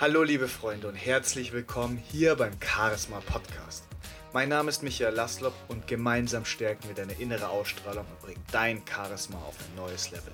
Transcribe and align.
Hallo 0.00 0.22
liebe 0.22 0.46
Freunde 0.46 0.86
und 0.86 0.94
herzlich 0.94 1.52
willkommen 1.52 1.96
hier 1.96 2.36
beim 2.36 2.52
Charisma 2.60 3.18
Podcast. 3.18 3.82
Mein 4.32 4.48
Name 4.48 4.68
ist 4.68 4.84
Michael 4.84 5.12
Laslop 5.12 5.54
und 5.66 5.88
gemeinsam 5.88 6.44
stärken 6.44 6.86
wir 6.86 6.94
deine 6.94 7.14
innere 7.14 7.48
Ausstrahlung 7.48 8.06
und 8.06 8.20
bringen 8.20 8.44
dein 8.52 8.80
Charisma 8.86 9.38
auf 9.38 9.56
ein 9.58 9.74
neues 9.74 10.12
Level. 10.12 10.32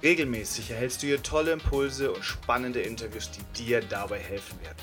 Regelmäßig 0.00 0.70
erhältst 0.70 1.02
du 1.02 1.08
hier 1.08 1.20
tolle 1.20 1.50
Impulse 1.50 2.12
und 2.12 2.24
spannende 2.24 2.80
Interviews, 2.80 3.32
die 3.32 3.64
dir 3.64 3.80
dabei 3.80 4.20
helfen 4.20 4.60
werden. 4.60 4.78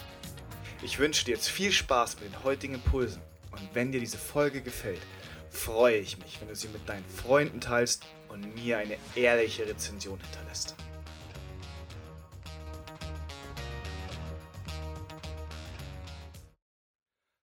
Ich 0.83 0.99
wünsche 0.99 1.23
dir 1.23 1.35
jetzt 1.35 1.47
viel 1.47 1.71
Spaß 1.71 2.19
mit 2.19 2.33
den 2.33 2.43
heutigen 2.43 2.73
Impulsen 2.73 3.21
und 3.51 3.61
wenn 3.71 3.93
dir 3.93 4.01
diese 4.01 4.17
Folge 4.17 4.59
gefällt, 4.59 4.99
freue 5.49 5.99
ich 5.99 6.17
mich, 6.17 6.41
wenn 6.41 6.49
du 6.49 6.55
sie 6.57 6.67
mit 6.67 6.89
deinen 6.89 7.05
Freunden 7.05 7.61
teilst 7.61 8.03
und 8.27 8.55
mir 8.55 8.77
eine 8.77 8.97
ehrliche 9.15 9.65
Rezension 9.65 10.19
hinterlässt. 10.19 10.75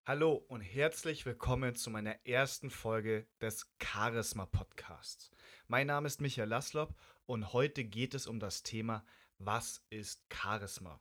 Hallo 0.04 0.32
und 0.48 0.62
herzlich 0.62 1.26
willkommen 1.26 1.76
zu 1.76 1.88
meiner 1.88 2.16
ersten 2.26 2.70
Folge 2.70 3.28
des 3.40 3.72
Charisma 3.80 4.46
Podcasts. 4.46 5.30
Mein 5.68 5.86
Name 5.86 6.08
ist 6.08 6.20
Michael 6.20 6.48
Laslop 6.48 6.92
und 7.24 7.52
heute 7.52 7.84
geht 7.84 8.12
es 8.14 8.26
um 8.26 8.40
das 8.40 8.64
Thema 8.64 9.04
Was 9.38 9.80
ist 9.90 10.26
Charisma? 10.28 11.00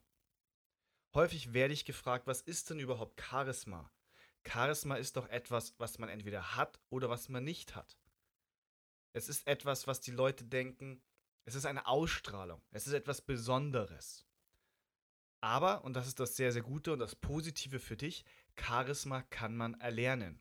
Häufig 1.15 1.51
werde 1.51 1.73
ich 1.73 1.83
gefragt, 1.83 2.27
was 2.27 2.41
ist 2.41 2.69
denn 2.69 2.79
überhaupt 2.79 3.19
Charisma? 3.19 3.91
Charisma 4.47 4.97
ist 4.97 5.17
doch 5.17 5.27
etwas, 5.29 5.73
was 5.79 5.97
man 5.97 6.07
entweder 6.07 6.55
hat 6.55 6.79
oder 6.91 7.09
was 7.09 7.27
man 7.27 7.43
nicht 7.43 7.75
hat. 7.75 7.97
Es 9.13 9.29
ist 9.29 9.47
etwas, 9.47 9.87
was 9.87 10.01
die 10.01 10.11
Leute 10.11 10.43
denken, 10.43 11.01
es 11.45 11.55
ist 11.55 11.65
eine 11.65 11.87
Ausstrahlung, 11.87 12.61
es 12.70 12.85
ist 12.85 12.93
etwas 12.93 13.23
Besonderes. 13.23 14.27
Aber, 15.43 15.83
und 15.83 15.93
das 15.95 16.05
ist 16.05 16.20
das 16.20 16.35
sehr, 16.35 16.51
sehr 16.51 16.61
Gute 16.61 16.93
und 16.93 16.99
das 16.99 17.15
Positive 17.15 17.79
für 17.79 17.98
dich, 17.98 18.23
Charisma 18.62 19.23
kann 19.23 19.55
man 19.55 19.79
erlernen. 19.79 20.40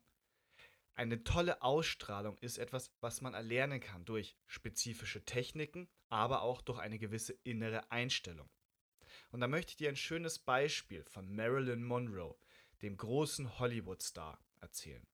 Eine 0.95 1.25
tolle 1.25 1.63
Ausstrahlung 1.63 2.37
ist 2.39 2.59
etwas, 2.59 2.93
was 3.01 3.23
man 3.23 3.33
erlernen 3.33 3.81
kann 3.81 4.05
durch 4.05 4.37
spezifische 4.47 5.25
Techniken, 5.25 5.89
aber 6.09 6.43
auch 6.43 6.61
durch 6.61 6.79
eine 6.79 6.99
gewisse 6.99 7.33
innere 7.45 7.91
Einstellung. 7.91 8.51
Und 9.31 9.41
da 9.41 9.49
möchte 9.49 9.71
ich 9.71 9.77
dir 9.77 9.89
ein 9.89 9.97
schönes 9.97 10.39
Beispiel 10.39 11.05
von 11.05 11.35
Marilyn 11.35 11.83
Monroe, 11.83 12.37
dem 12.83 12.97
großen 12.97 13.59
Hollywood-Star, 13.59 14.39
erzählen. 14.61 15.07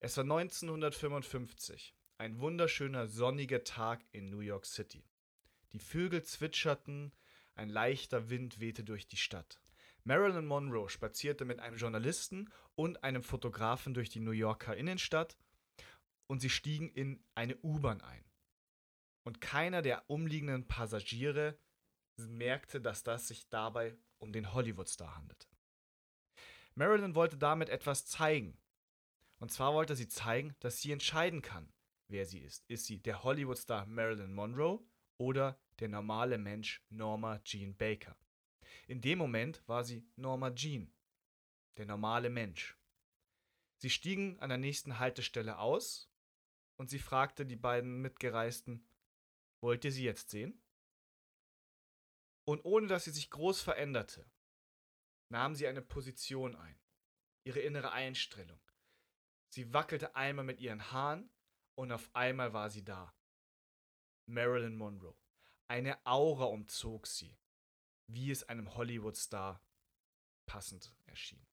Es 0.00 0.16
war 0.16 0.24
1955, 0.24 1.94
ein 2.18 2.38
wunderschöner 2.40 3.06
sonniger 3.06 3.64
Tag 3.64 4.04
in 4.12 4.28
New 4.28 4.40
York 4.40 4.66
City. 4.66 5.04
Die 5.72 5.78
Vögel 5.78 6.22
zwitscherten, 6.22 7.12
ein 7.54 7.70
leichter 7.70 8.28
Wind 8.28 8.60
wehte 8.60 8.84
durch 8.84 9.06
die 9.08 9.16
Stadt. 9.16 9.60
Marilyn 10.04 10.46
Monroe 10.46 10.88
spazierte 10.88 11.44
mit 11.44 11.60
einem 11.60 11.76
Journalisten 11.76 12.50
und 12.74 13.04
einem 13.04 13.22
Fotografen 13.22 13.94
durch 13.94 14.08
die 14.08 14.20
New 14.20 14.30
Yorker 14.30 14.76
Innenstadt 14.76 15.36
und 16.26 16.40
sie 16.40 16.50
stiegen 16.50 16.88
in 16.90 17.22
eine 17.34 17.56
U-Bahn 17.62 18.00
ein. 18.00 18.24
Und 19.24 19.40
keiner 19.40 19.82
der 19.82 20.08
umliegenden 20.08 20.66
Passagiere 20.66 21.58
merkte, 22.16 22.80
dass 22.80 23.02
das 23.02 23.28
sich 23.28 23.48
dabei 23.48 23.96
um 24.18 24.32
den 24.32 24.52
Hollywood-Star 24.52 25.16
handelte. 25.16 25.46
Marilyn 26.74 27.14
wollte 27.14 27.36
damit 27.36 27.68
etwas 27.68 28.06
zeigen. 28.06 28.58
Und 29.38 29.50
zwar 29.50 29.74
wollte 29.74 29.96
sie 29.96 30.08
zeigen, 30.08 30.54
dass 30.60 30.80
sie 30.80 30.92
entscheiden 30.92 31.42
kann, 31.42 31.72
wer 32.08 32.26
sie 32.26 32.40
ist. 32.40 32.64
Ist 32.68 32.86
sie 32.86 32.98
der 32.98 33.24
Hollywood-Star 33.24 33.86
Marilyn 33.86 34.32
Monroe 34.32 34.80
oder 35.18 35.58
der 35.78 35.88
normale 35.88 36.38
Mensch 36.38 36.82
Norma 36.90 37.38
Jean 37.40 37.76
Baker? 37.76 38.16
In 38.86 39.00
dem 39.00 39.18
Moment 39.18 39.66
war 39.68 39.84
sie 39.84 40.04
Norma 40.16 40.50
Jean, 40.50 40.92
der 41.76 41.86
normale 41.86 42.30
Mensch. 42.30 42.76
Sie 43.78 43.90
stiegen 43.90 44.38
an 44.40 44.48
der 44.50 44.58
nächsten 44.58 44.98
Haltestelle 44.98 45.58
aus 45.58 46.10
und 46.76 46.90
sie 46.90 46.98
fragte 46.98 47.46
die 47.46 47.56
beiden 47.56 48.00
Mitgereisten, 48.02 48.86
wollt 49.60 49.84
ihr 49.84 49.92
sie 49.92 50.04
jetzt 50.04 50.30
sehen? 50.30 50.62
Und 52.44 52.64
ohne 52.64 52.88
dass 52.88 53.04
sie 53.04 53.10
sich 53.10 53.30
groß 53.30 53.62
veränderte, 53.62 54.30
nahm 55.30 55.54
sie 55.54 55.66
eine 55.66 55.82
Position 55.82 56.56
ein, 56.56 56.78
ihre 57.44 57.60
innere 57.60 57.92
Einstellung. 57.92 58.60
Sie 59.48 59.72
wackelte 59.72 60.16
einmal 60.16 60.44
mit 60.44 60.60
ihren 60.60 60.90
Haaren 60.92 61.30
und 61.74 61.92
auf 61.92 62.10
einmal 62.14 62.52
war 62.52 62.70
sie 62.70 62.84
da. 62.84 63.14
Marilyn 64.26 64.76
Monroe. 64.76 65.16
Eine 65.68 66.04
Aura 66.04 66.44
umzog 66.44 67.06
sie 67.06 67.39
wie 68.12 68.30
es 68.30 68.48
einem 68.48 68.74
Hollywood-Star 68.74 69.62
passend 70.46 70.94
erschien. 71.06 71.46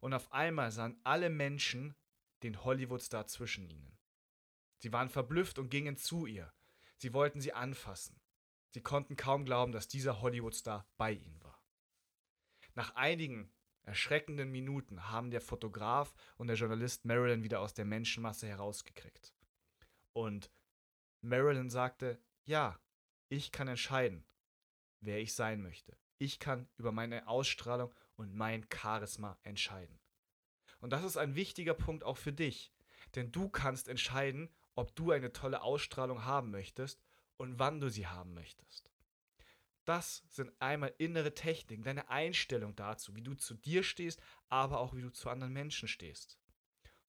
Und 0.00 0.14
auf 0.14 0.32
einmal 0.32 0.70
sahen 0.70 1.00
alle 1.02 1.30
Menschen 1.30 1.94
den 2.42 2.62
Hollywood-Star 2.62 3.26
zwischen 3.26 3.68
ihnen. 3.68 3.98
Sie 4.78 4.92
waren 4.92 5.08
verblüfft 5.08 5.58
und 5.58 5.70
gingen 5.70 5.96
zu 5.96 6.26
ihr. 6.26 6.52
Sie 6.96 7.12
wollten 7.14 7.40
sie 7.40 7.54
anfassen. 7.54 8.20
Sie 8.70 8.82
konnten 8.82 9.16
kaum 9.16 9.44
glauben, 9.44 9.72
dass 9.72 9.88
dieser 9.88 10.20
Hollywood-Star 10.20 10.86
bei 10.96 11.12
ihnen 11.12 11.42
war. 11.42 11.62
Nach 12.74 12.94
einigen 12.96 13.50
erschreckenden 13.82 14.50
Minuten 14.50 15.10
haben 15.10 15.30
der 15.30 15.40
Fotograf 15.40 16.14
und 16.36 16.48
der 16.48 16.56
Journalist 16.56 17.04
Marilyn 17.04 17.44
wieder 17.44 17.60
aus 17.60 17.74
der 17.74 17.84
Menschenmasse 17.84 18.46
herausgekriegt. 18.46 19.34
Und 20.12 20.50
Marilyn 21.20 21.70
sagte, 21.70 22.20
ja, 22.44 22.78
ich 23.28 23.52
kann 23.52 23.68
entscheiden, 23.68 24.24
wer 25.04 25.20
ich 25.20 25.34
sein 25.34 25.62
möchte. 25.62 25.96
Ich 26.18 26.38
kann 26.38 26.68
über 26.76 26.92
meine 26.92 27.28
Ausstrahlung 27.28 27.92
und 28.16 28.34
mein 28.34 28.66
Charisma 28.72 29.38
entscheiden. 29.42 29.98
Und 30.80 30.90
das 30.90 31.04
ist 31.04 31.16
ein 31.16 31.34
wichtiger 31.34 31.74
Punkt 31.74 32.04
auch 32.04 32.18
für 32.18 32.32
dich, 32.32 32.72
denn 33.14 33.32
du 33.32 33.48
kannst 33.48 33.88
entscheiden, 33.88 34.50
ob 34.74 34.94
du 34.96 35.10
eine 35.10 35.32
tolle 35.32 35.62
Ausstrahlung 35.62 36.24
haben 36.24 36.50
möchtest 36.50 37.00
und 37.36 37.58
wann 37.58 37.80
du 37.80 37.88
sie 37.88 38.06
haben 38.06 38.34
möchtest. 38.34 38.90
Das 39.84 40.24
sind 40.28 40.50
einmal 40.60 40.94
innere 40.98 41.34
Techniken, 41.34 41.82
deine 41.82 42.08
Einstellung 42.08 42.74
dazu, 42.74 43.14
wie 43.14 43.22
du 43.22 43.34
zu 43.34 43.54
dir 43.54 43.82
stehst, 43.82 44.20
aber 44.48 44.80
auch 44.80 44.94
wie 44.94 45.02
du 45.02 45.10
zu 45.10 45.28
anderen 45.28 45.52
Menschen 45.52 45.88
stehst. 45.88 46.38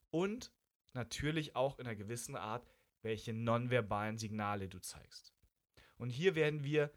Und 0.09 0.51
natürlich 0.94 1.55
auch 1.55 1.79
in 1.79 1.88
einer 1.88 1.95
gewissen 1.95 2.35
Art, 2.35 2.67
welche 3.01 3.34
nonverbalen 3.34 4.17
Signale 4.17 4.67
du 4.67 4.79
zeigst. 4.79 5.34
Und 5.97 6.09
hier 6.09 6.35
werden 6.35 6.63
wir 6.63 6.91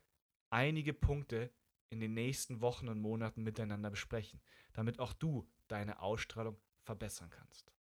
einige 0.50 0.92
Punkte 0.92 1.52
in 1.90 2.00
den 2.00 2.14
nächsten 2.14 2.60
Wochen 2.60 2.88
und 2.88 3.00
Monaten 3.00 3.42
miteinander 3.42 3.90
besprechen, 3.90 4.40
damit 4.72 4.98
auch 4.98 5.12
du 5.12 5.48
deine 5.68 6.00
Ausstrahlung 6.00 6.60
verbessern 6.82 7.30
kannst. 7.30 7.72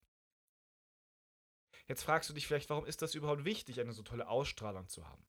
Jetzt 1.88 2.04
fragst 2.04 2.30
du 2.30 2.34
dich 2.34 2.48
vielleicht, 2.48 2.70
warum 2.70 2.86
ist 2.86 3.02
das 3.02 3.16
überhaupt 3.16 3.46
wichtig, 3.46 3.80
eine 3.80 3.94
so 3.94 4.04
tolle 4.04 4.28
Ausstrahlung 4.28 4.88
zu 4.90 5.08
haben? 5.08 5.26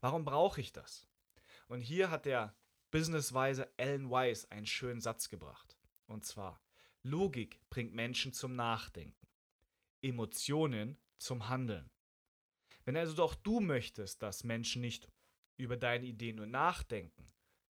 Warum 0.00 0.24
brauche 0.24 0.60
ich 0.60 0.72
das? 0.72 1.08
Und 1.68 1.80
hier 1.80 2.10
hat 2.10 2.26
der 2.26 2.54
Businessweise 2.90 3.70
Alan 3.78 4.10
Weiss 4.10 4.50
einen 4.50 4.66
schönen 4.66 5.00
Satz 5.00 5.28
gebracht. 5.28 5.78
Und 6.06 6.24
zwar, 6.24 6.62
Logik 7.02 7.60
bringt 7.70 7.94
Menschen 7.94 8.32
zum 8.32 8.56
Nachdenken, 8.56 9.26
Emotionen 10.02 10.98
zum 11.18 11.48
Handeln. 11.48 11.90
Wenn 12.84 12.96
also 12.96 13.14
doch 13.14 13.34
du 13.34 13.60
möchtest, 13.60 14.22
dass 14.22 14.44
Menschen 14.44 14.80
nicht 14.80 15.10
über 15.58 15.76
deine 15.76 16.06
Ideen 16.06 16.36
nur 16.36 16.46
nachdenken, 16.46 17.26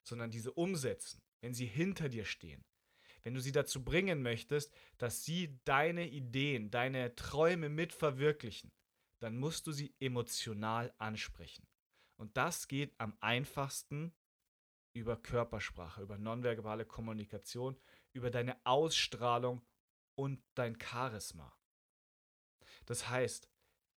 sondern 0.07 0.31
diese 0.31 0.53
umsetzen, 0.53 1.21
wenn 1.41 1.55
sie 1.55 1.67
hinter 1.67 2.09
dir 2.09 2.25
stehen, 2.25 2.65
wenn 3.23 3.35
du 3.35 3.41
sie 3.41 3.53
dazu 3.53 3.85
bringen 3.85 4.23
möchtest, 4.23 4.73
dass 4.99 5.25
sie 5.25 5.59
deine 5.65 6.09
Ideen, 6.09 6.71
deine 6.71 7.15
Träume 7.15 7.69
mitverwirklichen, 7.69 8.73
dann 9.21 9.37
musst 9.37 9.67
du 9.67 9.73
sie 9.73 9.95
emotional 9.99 10.95
ansprechen. 10.99 11.67
Und 12.17 12.37
das 12.37 12.69
geht 12.69 12.95
am 12.99 13.17
einfachsten 13.21 14.15
über 14.95 15.17
Körpersprache, 15.17 16.03
über 16.03 16.19
nonverbale 16.19 16.85
Kommunikation, 16.85 17.79
über 18.13 18.31
deine 18.31 18.65
Ausstrahlung 18.65 19.65
und 20.17 20.43
dein 20.55 20.79
Charisma. 20.81 21.57
Das 22.87 23.09
heißt, 23.09 23.49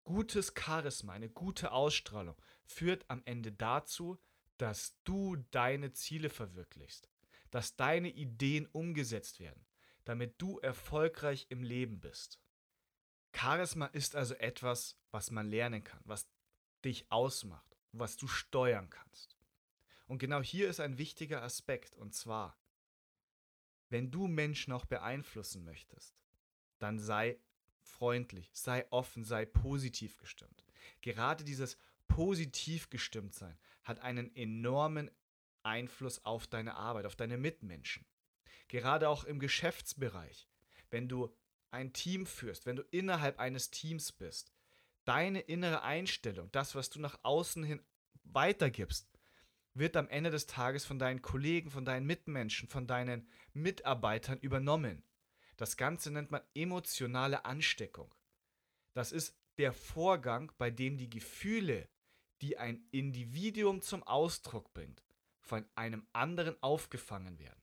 gutes 0.10 0.54
Charisma, 0.58 1.14
eine 1.14 1.30
gute 1.30 1.72
Ausstrahlung 1.72 2.36
führt 2.66 3.06
am 3.12 3.22
Ende 3.26 3.52
dazu, 3.52 4.18
dass 4.58 5.00
du 5.04 5.36
deine 5.52 5.94
Ziele 5.94 6.32
verwirklichst, 6.32 7.08
dass 7.52 7.76
deine 7.76 8.10
Ideen 8.10 8.66
umgesetzt 8.66 9.40
werden, 9.40 9.68
damit 10.06 10.42
du 10.42 10.58
erfolgreich 10.58 11.46
im 11.50 11.62
Leben 11.62 12.00
bist. 12.00 12.42
Charisma 13.36 13.86
ist 13.86 14.16
also 14.16 14.34
etwas, 14.34 14.98
was 15.12 15.30
man 15.30 15.48
lernen 15.48 15.84
kann, 15.84 16.02
was 16.06 16.28
dich 16.84 17.12
ausmacht, 17.12 17.78
was 17.92 18.18
du 18.18 18.28
steuern 18.28 18.90
kannst. 18.90 19.38
Und 20.08 20.18
genau 20.18 20.42
hier 20.42 20.70
ist 20.70 20.80
ein 20.80 20.98
wichtiger 20.98 21.44
Aspekt, 21.44 21.96
und 21.96 22.16
zwar, 22.16 22.60
wenn 23.90 24.10
du 24.10 24.28
Menschen 24.28 24.74
auch 24.74 24.86
beeinflussen 24.86 25.64
möchtest, 25.64 26.20
dann 26.80 26.98
sei 26.98 27.40
freundlich, 27.89 28.50
sei 28.53 28.86
offen, 28.91 29.24
sei 29.24 29.45
positiv 29.45 30.18
gestimmt. 30.18 30.63
Gerade 31.01 31.44
dieses 31.44 31.77
positiv 32.07 32.89
gestimmt 32.89 33.33
sein 33.33 33.57
hat 33.83 34.00
einen 34.01 34.36
enormen 34.36 35.12
Einfluss 35.63 36.24
auf 36.25 36.47
deine 36.47 36.75
Arbeit, 36.75 37.06
auf 37.06 37.15
deine 37.15 37.38
Mitmenschen. 37.38 38.06
Gerade 38.68 39.09
auch 39.09 39.24
im 39.24 39.39
Geschäftsbereich, 39.39 40.47
wenn 40.89 41.09
du 41.09 41.36
ein 41.71 41.94
Team 41.94 42.25
führst, 42.25 42.65
wenn 42.65 42.75
du 42.75 42.83
innerhalb 42.91 43.39
eines 43.39 43.71
Teams 43.71 44.12
bist, 44.12 44.53
deine 45.06 45.41
innere 45.41 45.81
Einstellung, 45.81 46.51
das, 46.51 46.75
was 46.75 46.89
du 46.89 47.00
nach 47.00 47.19
außen 47.24 47.63
hin 47.63 47.81
weitergibst, 48.24 49.09
wird 49.74 49.95
am 49.97 50.09
Ende 50.09 50.30
des 50.30 50.45
Tages 50.45 50.86
von 50.86 51.00
deinen 51.00 51.21
Kollegen, 51.21 51.71
von 51.71 51.86
deinen 51.86 52.06
Mitmenschen, 52.06 52.68
von 52.68 52.88
deinen 52.88 53.27
Mitarbeitern 53.53 54.39
übernommen. 54.39 55.03
Das 55.60 55.76
Ganze 55.76 56.10
nennt 56.10 56.32
man 56.32 56.42
emotionale 56.56 57.44
Ansteckung. 57.44 58.16
Das 58.94 59.12
ist 59.12 59.38
der 59.58 59.74
Vorgang, 59.74 60.54
bei 60.58 60.72
dem 60.72 60.98
die 60.98 61.10
Gefühle, 61.10 61.90
die 62.40 62.58
ein 62.58 62.88
Individuum 62.92 63.82
zum 63.82 64.02
Ausdruck 64.04 64.74
bringt, 64.74 65.04
von 65.42 65.66
einem 65.76 66.08
anderen 66.14 66.56
aufgefangen 66.64 67.40
werden. 67.40 67.62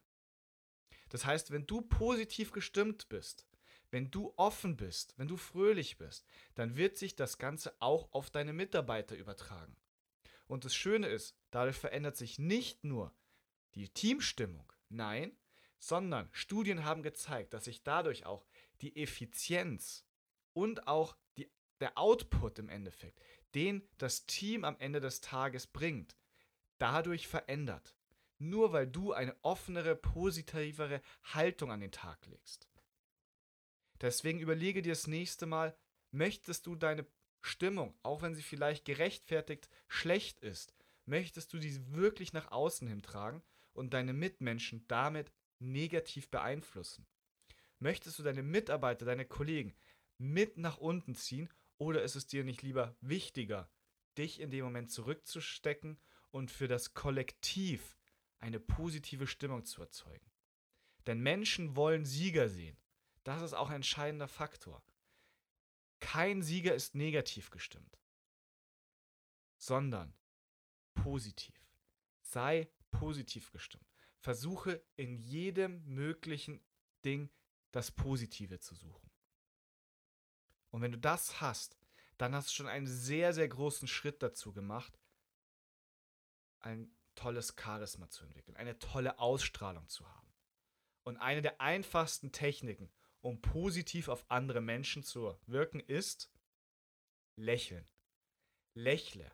Das 1.08 1.24
heißt, 1.24 1.52
wenn 1.52 1.66
du 1.66 1.80
positiv 1.80 2.52
gestimmt 2.52 3.08
bist, 3.08 3.46
wenn 3.90 4.10
du 4.10 4.34
offen 4.36 4.76
bist, 4.76 5.14
wenn 5.16 5.28
du 5.28 5.38
fröhlich 5.38 5.96
bist, 5.96 6.26
dann 6.54 6.76
wird 6.76 6.98
sich 6.98 7.16
das 7.16 7.38
Ganze 7.38 7.74
auch 7.80 8.12
auf 8.12 8.28
deine 8.28 8.52
Mitarbeiter 8.52 9.16
übertragen. 9.16 9.74
Und 10.46 10.66
das 10.66 10.74
Schöne 10.74 11.08
ist, 11.08 11.34
dadurch 11.50 11.76
verändert 11.76 12.18
sich 12.18 12.38
nicht 12.38 12.84
nur 12.84 13.16
die 13.74 13.88
Teamstimmung, 13.88 14.70
nein, 14.90 15.34
sondern 15.78 16.28
Studien 16.32 16.84
haben 16.84 17.02
gezeigt, 17.02 17.54
dass 17.54 17.64
sich 17.64 17.82
dadurch 17.82 18.26
auch 18.26 18.46
die 18.80 18.96
Effizienz 18.96 20.06
und 20.52 20.86
auch 20.88 21.16
die, 21.36 21.50
der 21.80 21.98
Output 21.98 22.58
im 22.58 22.68
Endeffekt, 22.68 23.20
den 23.54 23.88
das 23.98 24.26
Team 24.26 24.64
am 24.64 24.76
Ende 24.78 25.00
des 25.00 25.20
Tages 25.20 25.66
bringt, 25.66 26.16
dadurch 26.78 27.28
verändert. 27.28 27.94
Nur 28.38 28.72
weil 28.72 28.86
du 28.86 29.12
eine 29.12 29.34
offenere, 29.42 29.96
positivere 29.96 31.00
Haltung 31.22 31.70
an 31.70 31.80
den 31.80 31.92
Tag 31.92 32.26
legst. 32.26 32.68
Deswegen 34.00 34.40
überlege 34.40 34.82
dir 34.82 34.92
das 34.92 35.06
nächste 35.06 35.46
Mal, 35.46 35.76
möchtest 36.10 36.66
du 36.66 36.74
deine 36.74 37.06
Stimmung, 37.40 37.98
auch 38.02 38.22
wenn 38.22 38.34
sie 38.34 38.42
vielleicht 38.42 38.84
gerechtfertigt 38.84 39.68
schlecht 39.88 40.40
ist, 40.40 40.74
möchtest 41.06 41.52
du 41.52 41.58
sie 41.58 41.92
wirklich 41.92 42.32
nach 42.32 42.50
außen 42.50 42.88
hin 42.88 43.02
tragen 43.02 43.42
und 43.72 43.94
deine 43.94 44.12
Mitmenschen 44.12 44.86
damit 44.88 45.32
negativ 45.58 46.30
beeinflussen? 46.30 47.06
Möchtest 47.78 48.18
du 48.18 48.22
deine 48.22 48.42
Mitarbeiter, 48.42 49.04
deine 49.04 49.26
Kollegen 49.26 49.74
mit 50.18 50.56
nach 50.56 50.78
unten 50.78 51.14
ziehen 51.14 51.48
oder 51.78 52.02
ist 52.02 52.16
es 52.16 52.26
dir 52.26 52.44
nicht 52.44 52.62
lieber 52.62 52.96
wichtiger, 53.00 53.70
dich 54.16 54.40
in 54.40 54.50
dem 54.50 54.64
Moment 54.64 54.90
zurückzustecken 54.90 55.98
und 56.30 56.50
für 56.50 56.68
das 56.68 56.94
Kollektiv 56.94 57.96
eine 58.38 58.60
positive 58.60 59.26
Stimmung 59.26 59.64
zu 59.64 59.82
erzeugen? 59.82 60.30
Denn 61.06 61.20
Menschen 61.20 61.76
wollen 61.76 62.04
Sieger 62.04 62.48
sehen. 62.48 62.76
Das 63.24 63.42
ist 63.42 63.54
auch 63.54 63.68
ein 63.68 63.76
entscheidender 63.76 64.28
Faktor. 64.28 64.82
Kein 66.00 66.42
Sieger 66.42 66.74
ist 66.74 66.94
negativ 66.94 67.50
gestimmt, 67.50 67.98
sondern 69.56 70.14
positiv. 70.94 71.54
Sei 72.20 72.70
positiv 72.90 73.50
gestimmt. 73.52 73.95
Versuche 74.26 74.84
in 74.96 75.18
jedem 75.18 75.84
möglichen 75.84 76.60
Ding 77.04 77.30
das 77.70 77.92
Positive 77.92 78.58
zu 78.58 78.74
suchen. 78.74 79.08
Und 80.72 80.82
wenn 80.82 80.90
du 80.90 80.98
das 80.98 81.40
hast, 81.40 81.78
dann 82.18 82.34
hast 82.34 82.48
du 82.48 82.54
schon 82.54 82.66
einen 82.66 82.88
sehr, 82.88 83.32
sehr 83.32 83.46
großen 83.46 83.86
Schritt 83.86 84.24
dazu 84.24 84.52
gemacht, 84.52 84.98
ein 86.58 86.90
tolles 87.14 87.54
Charisma 87.56 88.10
zu 88.10 88.24
entwickeln, 88.24 88.56
eine 88.56 88.80
tolle 88.80 89.20
Ausstrahlung 89.20 89.88
zu 89.88 90.04
haben. 90.12 90.34
Und 91.04 91.18
eine 91.18 91.40
der 91.40 91.60
einfachsten 91.60 92.32
Techniken, 92.32 92.90
um 93.20 93.40
positiv 93.40 94.08
auf 94.08 94.28
andere 94.28 94.60
Menschen 94.60 95.04
zu 95.04 95.38
wirken, 95.46 95.78
ist 95.78 96.32
lächeln. 97.36 97.88
Lächle. 98.74 99.30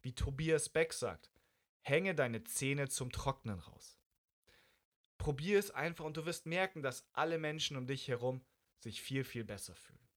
Wie 0.00 0.14
Tobias 0.14 0.70
Beck 0.70 0.94
sagt, 0.94 1.30
hänge 1.82 2.14
deine 2.14 2.44
Zähne 2.44 2.88
zum 2.88 3.12
Trocknen 3.12 3.58
raus. 3.58 3.98
Probier 5.22 5.60
es 5.60 5.70
einfach 5.70 6.04
und 6.04 6.16
du 6.16 6.26
wirst 6.26 6.46
merken, 6.46 6.82
dass 6.82 7.06
alle 7.12 7.38
Menschen 7.38 7.76
um 7.76 7.86
dich 7.86 8.08
herum 8.08 8.44
sich 8.80 9.00
viel, 9.00 9.22
viel 9.22 9.44
besser 9.44 9.76
fühlen. 9.76 10.08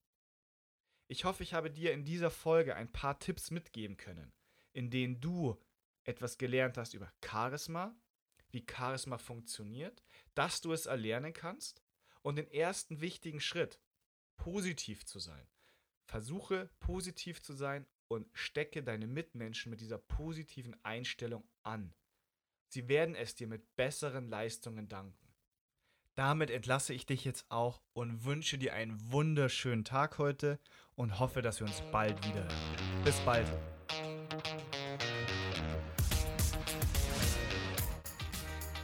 Ich 1.08 1.26
hoffe, 1.26 1.44
ich 1.44 1.54
habe 1.54 1.70
dir 1.70 1.94
in 1.94 2.06
dieser 2.06 2.32
Folge 2.32 2.76
ein 2.76 2.92
paar 2.92 3.20
Tipps 3.20 3.52
mitgeben 3.52 3.98
können, 3.98 4.34
in 4.74 4.90
denen 4.90 5.22
du 5.22 5.62
etwas 6.06 6.40
gelernt 6.40 6.80
hast 6.80 6.96
über 6.96 7.14
Charisma, 7.24 7.96
wie 8.50 8.66
Charisma 8.68 9.20
funktioniert, 9.20 10.02
dass 10.34 10.62
du 10.62 10.74
es 10.74 10.88
erlernen 10.88 11.34
kannst 11.34 11.84
und 12.24 12.38
den 12.38 12.50
ersten 12.50 13.00
wichtigen 13.00 13.42
Schritt, 13.42 13.80
positiv 14.38 15.06
zu 15.06 15.20
sein. 15.20 15.48
Versuche 16.08 16.72
positiv 16.80 17.44
zu 17.44 17.54
sein 17.54 17.86
und 18.08 18.28
stecke 18.34 18.82
deine 18.82 19.06
Mitmenschen 19.06 19.70
mit 19.70 19.82
dieser 19.82 20.00
positiven 20.00 20.76
Einstellung 20.84 21.48
an. 21.62 21.94
Sie 22.68 22.88
werden 22.88 23.16
es 23.16 23.36
dir 23.36 23.48
mit 23.48 23.76
besseren 23.76 24.30
Leistungen 24.30 24.88
danken. 24.88 25.26
Damit 26.16 26.50
entlasse 26.50 26.94
ich 26.94 27.06
dich 27.06 27.26
jetzt 27.26 27.46
auch 27.50 27.82
und 27.94 28.24
wünsche 28.24 28.58
dir 28.58 28.74
einen 28.74 29.12
wunderschönen 29.12 29.84
Tag 29.84 30.18
heute 30.18 30.60
und 30.96 31.20
hoffe, 31.20 31.42
dass 31.42 31.60
wir 31.60 31.68
uns 31.68 31.82
bald 31.92 32.18
wieder. 32.26 32.48
Bis 33.04 33.20
bald. 33.20 33.48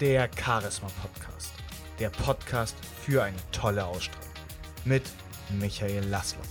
Der 0.01 0.29
Charisma 0.35 0.89
Podcast. 1.01 1.53
Der 1.99 2.09
Podcast 2.09 2.75
für 2.85 3.23
eine 3.23 3.37
tolle 3.51 3.85
Ausstrahlung. 3.85 4.33
Mit 4.83 5.03
Michael 5.59 6.03
Laszlo. 6.05 6.41